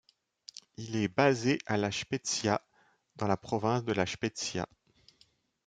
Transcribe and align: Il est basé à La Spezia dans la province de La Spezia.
Il 0.77 0.95
est 0.95 1.09
basé 1.09 1.59
à 1.67 1.77
La 1.77 1.91
Spezia 1.91 2.59
dans 3.17 3.27
la 3.27 3.37
province 3.37 3.85
de 3.85 3.93
La 3.93 4.07
Spezia. 4.07 4.67